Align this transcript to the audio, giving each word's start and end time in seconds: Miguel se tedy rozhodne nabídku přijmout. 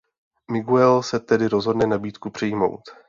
Miguel 0.51 1.03
se 1.03 1.19
tedy 1.19 1.47
rozhodne 1.47 1.85
nabídku 1.87 2.29
přijmout. 2.29 2.81